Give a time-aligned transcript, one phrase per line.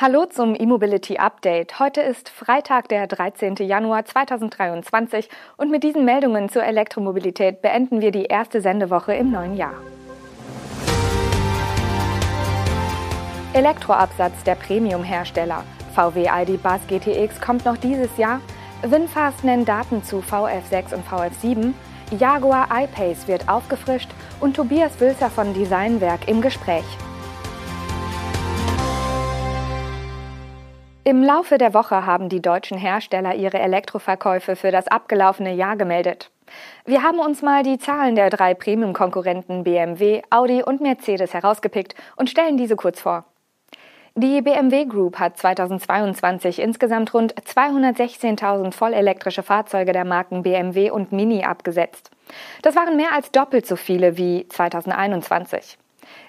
[0.00, 1.80] Hallo zum E-Mobility Update.
[1.80, 3.56] Heute ist Freitag, der 13.
[3.56, 9.56] Januar 2023 und mit diesen Meldungen zur Elektromobilität beenden wir die erste Sendewoche im neuen
[9.56, 9.74] Jahr.
[13.54, 15.64] Elektroabsatz der Premium-Hersteller.
[15.96, 18.40] VW ID Buzz GTX kommt noch dieses Jahr.
[18.82, 21.72] Winfast nennt Daten zu VF6 und VF7.
[22.16, 26.84] Jaguar I-Pace wird aufgefrischt und Tobias Wülzer von Designwerk im Gespräch.
[31.08, 36.30] Im Laufe der Woche haben die deutschen Hersteller ihre Elektroverkäufe für das abgelaufene Jahr gemeldet.
[36.84, 42.28] Wir haben uns mal die Zahlen der drei Premium-Konkurrenten BMW, Audi und Mercedes herausgepickt und
[42.28, 43.24] stellen diese kurz vor.
[44.16, 51.42] Die BMW Group hat 2022 insgesamt rund 216.000 vollelektrische Fahrzeuge der Marken BMW und Mini
[51.42, 52.10] abgesetzt.
[52.60, 55.78] Das waren mehr als doppelt so viele wie 2021.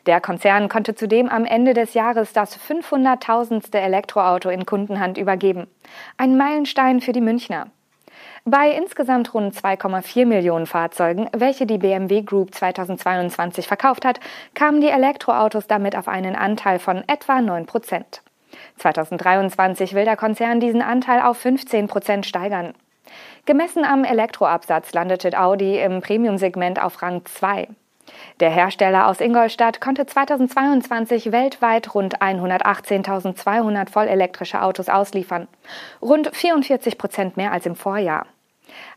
[0.06, 3.78] Der Konzern konnte zudem am Ende des Jahres das 500.000.
[3.78, 5.68] Elektroauto in Kundenhand übergeben.
[6.18, 7.68] Ein Meilenstein für die Münchner.
[8.46, 14.20] Bei insgesamt rund 2,4 Millionen Fahrzeugen, welche die BMW Group 2022 verkauft hat,
[14.54, 18.22] kamen die Elektroautos damit auf einen Anteil von etwa 9 Prozent.
[18.78, 22.74] 2023 will der Konzern diesen Anteil auf 15 Prozent steigern.
[23.46, 27.68] Gemessen am Elektroabsatz landete Audi im Premium-Segment auf Rang 2.
[28.40, 35.48] Der Hersteller aus Ingolstadt konnte 2022 weltweit rund 118.200 vollelektrische Autos ausliefern,
[36.02, 38.26] rund 44 Prozent mehr als im Vorjahr.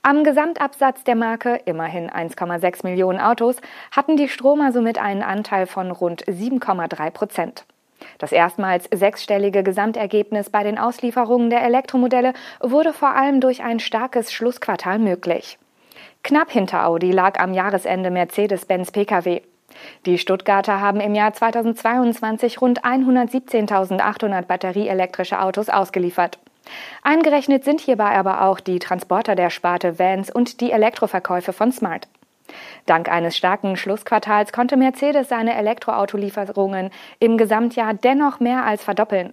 [0.02, 3.56] Am Gesamtabsatz der Marke, immerhin 1,6 Millionen Autos,
[3.90, 7.64] hatten die Stromer somit einen Anteil von rund 7,3 Prozent.
[8.18, 14.32] Das erstmals sechsstellige Gesamtergebnis bei den Auslieferungen der Elektromodelle wurde vor allem durch ein starkes
[14.32, 15.58] Schlussquartal möglich.
[16.24, 19.42] Knapp hinter Audi lag am Jahresende Mercedes-Benz Pkw.
[20.06, 26.38] Die Stuttgarter haben im Jahr 2022 rund 117.800 batterieelektrische Autos ausgeliefert.
[27.02, 32.06] Eingerechnet sind hierbei aber auch die Transporter der Sparte Vans und die Elektroverkäufe von Smart.
[32.86, 39.32] Dank eines starken Schlussquartals konnte Mercedes seine Elektroautolieferungen im Gesamtjahr dennoch mehr als verdoppeln.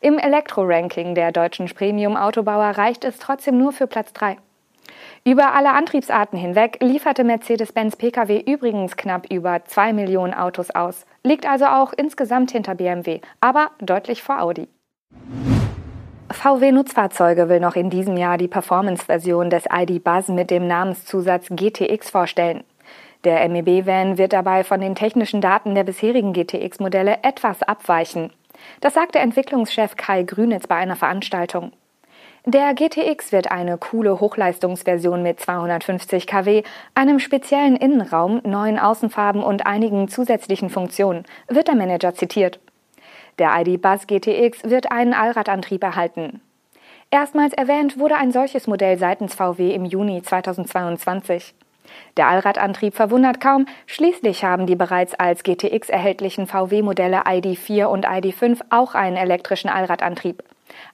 [0.00, 4.36] Im Elektro-Ranking der deutschen Premium-Autobauer reicht es trotzdem nur für Platz 3.
[5.24, 11.46] Über alle Antriebsarten hinweg lieferte Mercedes-Benz Pkw übrigens knapp über 2 Millionen Autos aus, liegt
[11.46, 14.68] also auch insgesamt hinter BMW, aber deutlich vor Audi.
[16.30, 21.48] VW Nutzfahrzeuge will noch in diesem Jahr die Performance-Version des ID Buzz mit dem Namenszusatz
[21.48, 22.64] GTX vorstellen.
[23.24, 28.32] Der MEB-Van wird dabei von den technischen Daten der bisherigen GTX-Modelle etwas abweichen.
[28.80, 31.72] Das sagte Entwicklungschef Kai Grünitz bei einer Veranstaltung.
[32.50, 36.62] Der GTX wird eine coole Hochleistungsversion mit 250 kW,
[36.94, 42.58] einem speziellen Innenraum, neuen Außenfarben und einigen zusätzlichen Funktionen, wird der Manager zitiert.
[43.38, 46.40] Der ID Buzz GTX wird einen Allradantrieb erhalten.
[47.10, 51.54] Erstmals erwähnt wurde ein solches Modell seitens VW im Juni 2022.
[52.16, 58.60] Der Allradantrieb verwundert kaum, schließlich haben die bereits als GTX erhältlichen VW-Modelle ID4 und ID5
[58.70, 60.42] auch einen elektrischen Allradantrieb.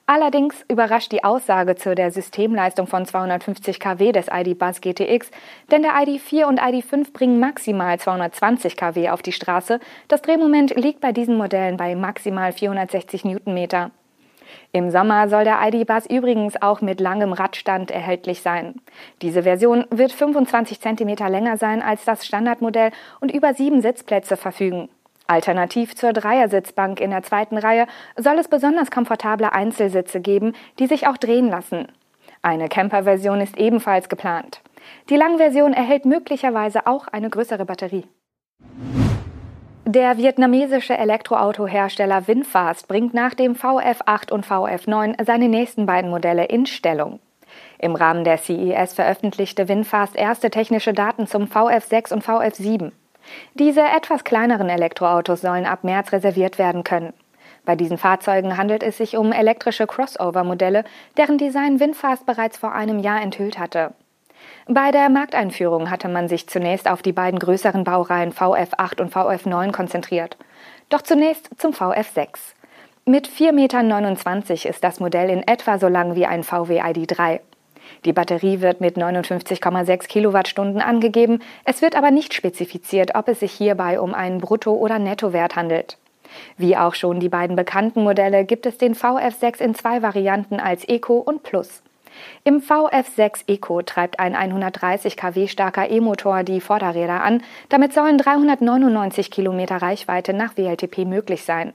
[0.05, 5.31] Allerdings überrascht die Aussage zu der Systemleistung von 250 kW des ID Buzz GTX,
[5.71, 9.79] denn der ID4 und ID5 bringen maximal 220 kW auf die Straße.
[10.07, 13.91] Das Drehmoment liegt bei diesen Modellen bei maximal 460 Newtonmeter.
[14.71, 18.75] Im Sommer soll der ID Buzz übrigens auch mit langem Radstand erhältlich sein.
[19.21, 24.89] Diese Version wird 25 cm länger sein als das Standardmodell und über sieben Sitzplätze verfügen.
[25.27, 31.07] Alternativ zur Dreiersitzbank in der zweiten Reihe soll es besonders komfortable Einzelsitze geben, die sich
[31.07, 31.87] auch drehen lassen.
[32.41, 34.61] Eine Camper-Version ist ebenfalls geplant.
[35.09, 38.05] Die Langversion erhält möglicherweise auch eine größere Batterie.
[39.95, 46.65] Der vietnamesische Elektroautohersteller Winfast bringt nach dem VF8 und VF9 seine nächsten beiden Modelle in
[46.65, 47.21] Stellung.
[47.79, 52.91] Im Rahmen der CES veröffentlichte Winfast erste technische Daten zum VF6 und VF7.
[53.53, 57.13] Diese etwas kleineren Elektroautos sollen ab März reserviert werden können.
[57.63, 60.83] Bei diesen Fahrzeugen handelt es sich um elektrische Crossover-Modelle,
[61.15, 63.93] deren Design Winfast bereits vor einem Jahr enthüllt hatte.
[64.67, 69.71] Bei der Markteinführung hatte man sich zunächst auf die beiden größeren Baureihen VF8 und VF9
[69.71, 70.37] konzentriert.
[70.89, 72.29] Doch zunächst zum VF6.
[73.05, 77.41] Mit 4,29 Meter ist das Modell in etwa so lang wie ein VW ID3.
[78.05, 81.43] Die Batterie wird mit 59,6 Kilowattstunden angegeben.
[81.63, 85.99] Es wird aber nicht spezifiziert, ob es sich hierbei um einen Brutto- oder Nettowert handelt.
[86.57, 90.87] Wie auch schon die beiden bekannten Modelle gibt es den VF6 in zwei Varianten als
[90.87, 91.83] Eco und Plus.
[92.43, 97.43] Im VF6 Eco treibt ein 130 kW starker E-Motor die Vorderräder an.
[97.69, 101.73] Damit sollen 399 Kilometer Reichweite nach WLTP möglich sein.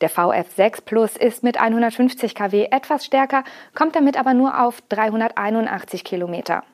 [0.00, 3.44] Der VF6 Plus ist mit 150 kW etwas stärker,
[3.74, 6.64] kommt damit aber nur auf 381 Kilometer.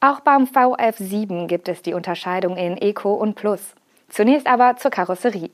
[0.00, 3.74] Auch beim VF7 gibt es die Unterscheidung in Eco und Plus.
[4.08, 5.50] Zunächst aber zur Karosserie.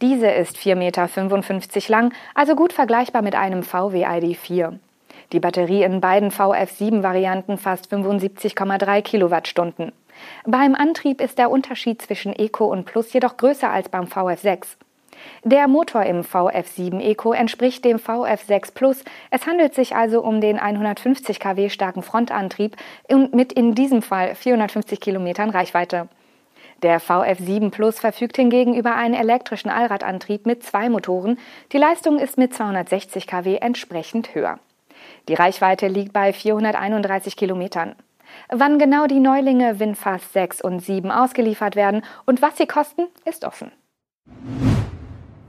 [0.00, 4.78] Diese ist 4,55 Meter lang, also gut vergleichbar mit einem VW ID4.
[5.32, 9.92] Die Batterie in beiden VF7-Varianten fasst 75,3 Kilowattstunden.
[10.44, 14.76] Beim Antrieb ist der Unterschied zwischen Eco und Plus jedoch größer als beim VF6.
[15.44, 19.04] Der Motor im VF7 Eco entspricht dem VF6 Plus.
[19.30, 22.76] Es handelt sich also um den 150 kW starken Frontantrieb
[23.08, 26.08] und mit in diesem Fall 450 Kilometern Reichweite.
[26.82, 31.38] Der VF7 Plus verfügt hingegen über einen elektrischen Allradantrieb mit zwei Motoren.
[31.72, 34.58] Die Leistung ist mit 260 kW entsprechend höher.
[35.28, 37.94] Die Reichweite liegt bei 431 Kilometern.
[38.48, 43.44] Wann genau die Neulinge Winfast 6 und 7 ausgeliefert werden und was sie kosten, ist
[43.44, 43.72] offen.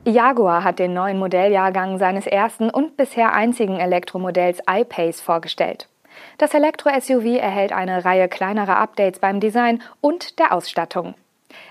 [0.06, 5.90] Jaguar hat den neuen Modelljahrgang seines ersten und bisher einzigen Elektromodells iPace vorgestellt.
[6.38, 11.14] Das Elektro-SUV erhält eine Reihe kleinerer Updates beim Design und der Ausstattung.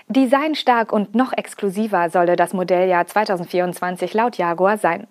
[0.07, 5.07] Designstark und noch exklusiver solle das Modelljahr 2024 laut Jaguar sein.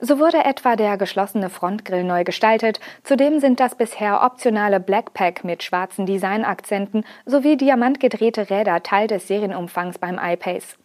[0.00, 5.62] So wurde etwa der geschlossene Frontgrill neu gestaltet, zudem sind das bisher optionale Blackpack mit
[5.62, 10.76] schwarzen Designakzenten sowie diamantgedrehte Räder Teil des Serienumfangs beim iPace.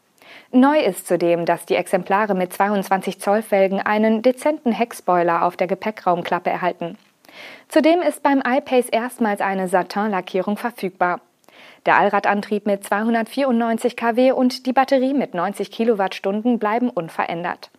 [0.52, 5.68] Neu ist zudem, dass die Exemplare mit 22 Zoll Felgen einen dezenten Heckspoiler auf der
[5.68, 6.98] Gepäckraumklappe erhalten.
[7.68, 11.20] Zudem ist beim iPace erstmals eine Satin-Lackierung verfügbar.
[11.86, 17.70] Der Allradantrieb mit 294 kW und die Batterie mit 90 Kilowattstunden bleiben unverändert.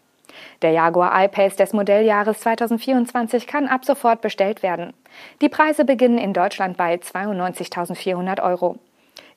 [0.62, 4.92] Der Jaguar I-Pace des Modelljahres 2024 kann ab sofort bestellt werden.
[5.40, 8.78] Die Preise beginnen in Deutschland bei 92.400 Euro.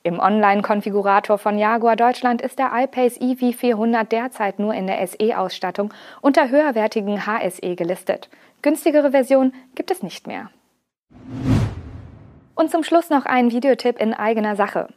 [0.02, 5.92] Im Online-Konfigurator von Jaguar Deutschland ist der iPace EV400 derzeit nur in der SE-Ausstattung
[6.22, 8.30] unter höherwertigen HSE gelistet.
[8.62, 10.50] Günstigere Version gibt es nicht mehr.
[12.54, 14.88] Und zum Schluss noch ein Videotipp in eigener Sache.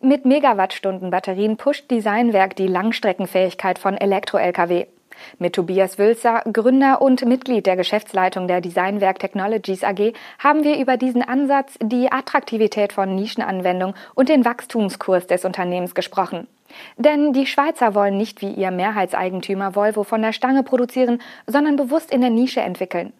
[0.00, 4.86] Mit Megawattstunden Batterien pusht Designwerk die Langstreckenfähigkeit von Elektro-Lkw.
[5.38, 10.96] Mit Tobias Wülzer, Gründer und Mitglied der Geschäftsleitung der Designwerk Technologies AG, haben wir über
[10.96, 16.46] diesen Ansatz, die Attraktivität von Nischenanwendungen und den Wachstumskurs des Unternehmens gesprochen.
[16.96, 22.12] Denn die Schweizer wollen nicht wie ihr Mehrheitseigentümer Volvo von der Stange produzieren, sondern bewusst
[22.12, 23.12] in der Nische entwickeln.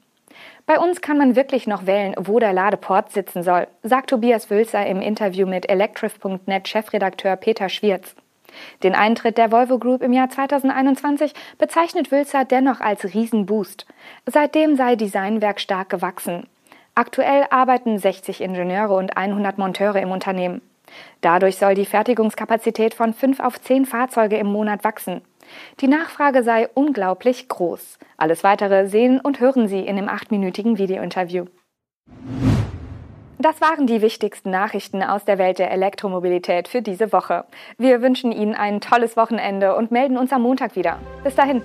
[0.66, 4.86] Bei uns kann man wirklich noch wählen, wo der Ladeport sitzen soll, sagt Tobias Wülzer
[4.86, 8.16] im Interview mit Electrif.net Chefredakteur Peter Schwierz.
[8.82, 13.86] Den Eintritt der Volvo Group im Jahr 2021 bezeichnet Wülzer dennoch als Riesenboost.
[14.26, 16.46] Seitdem sei Designwerk stark gewachsen.
[16.94, 20.62] Aktuell arbeiten 60 Ingenieure und 100 Monteure im Unternehmen.
[21.20, 25.22] Dadurch soll die Fertigungskapazität von 5 auf 10 Fahrzeuge im Monat wachsen.
[25.80, 27.98] Die Nachfrage sei unglaublich groß.
[28.16, 31.46] Alles weitere sehen und hören Sie in dem achtminütigen Videointerview.
[33.44, 37.44] Das waren die wichtigsten Nachrichten aus der Welt der Elektromobilität für diese Woche.
[37.76, 40.98] Wir wünschen Ihnen ein tolles Wochenende und melden uns am Montag wieder.
[41.22, 41.60] Bis dahin.